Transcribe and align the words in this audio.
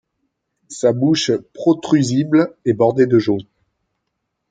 Sa 0.69 0.93
bouche 0.93 1.29
protrusible 1.53 2.55
est 2.65 2.73
bordée 2.73 3.05
de 3.05 3.19
jaune. 3.19 3.45